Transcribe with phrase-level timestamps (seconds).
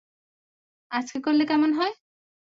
[0.91, 1.93] আজকে করলে কেমন হয়?